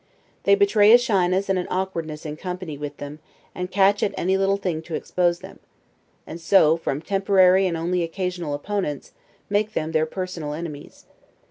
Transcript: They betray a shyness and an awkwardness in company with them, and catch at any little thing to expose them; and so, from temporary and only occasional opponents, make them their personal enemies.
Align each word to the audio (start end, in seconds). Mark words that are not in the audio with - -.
They 0.45 0.55
betray 0.55 0.91
a 0.93 0.97
shyness 0.97 1.47
and 1.47 1.59
an 1.59 1.67
awkwardness 1.69 2.25
in 2.25 2.35
company 2.35 2.75
with 2.75 2.97
them, 2.97 3.19
and 3.53 3.69
catch 3.69 4.01
at 4.01 4.15
any 4.17 4.35
little 4.35 4.57
thing 4.57 4.81
to 4.81 4.95
expose 4.95 5.41
them; 5.41 5.59
and 6.25 6.41
so, 6.41 6.75
from 6.75 7.03
temporary 7.03 7.67
and 7.67 7.77
only 7.77 8.01
occasional 8.01 8.55
opponents, 8.55 9.11
make 9.47 9.73
them 9.73 9.91
their 9.91 10.07
personal 10.07 10.55
enemies. 10.55 11.05